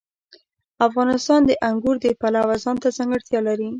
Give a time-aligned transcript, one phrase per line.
[0.87, 3.69] افغانستان د انګور د پلوه ځانته ځانګړتیا لري.